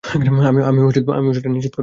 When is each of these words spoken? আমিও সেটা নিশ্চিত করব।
আমিও 0.03 0.87
সেটা 1.33 1.49
নিশ্চিত 1.49 1.73
করব। 1.73 1.79